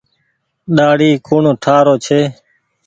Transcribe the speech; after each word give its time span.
ڏآڙي 0.75 1.11
ڪوڻ 1.27 1.43
ٺآ 1.63 1.77
رو 1.85 1.95
ڇي۔ 2.05 2.19